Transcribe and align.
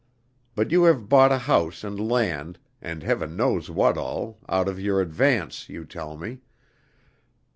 But 0.55 0.71
you 0.71 0.85
have 0.85 1.09
bought 1.09 1.31
a 1.31 1.37
house 1.37 1.83
and 1.83 1.99
land, 2.09 2.57
and 2.81 3.03
Heaven 3.03 3.35
knows 3.37 3.69
what 3.69 3.99
all, 3.99 4.39
out 4.49 4.67
of 4.67 4.79
your 4.79 4.99
advance, 4.99 5.69
you 5.69 5.85
tell 5.85 6.17
me. 6.17 6.39